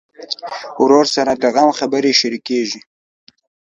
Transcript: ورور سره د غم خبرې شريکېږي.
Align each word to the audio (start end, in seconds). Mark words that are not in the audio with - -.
ورور 0.81 1.05
سره 1.15 1.31
د 1.35 1.43
غم 1.55 1.69
خبرې 1.79 2.11
شريکېږي. 2.19 2.79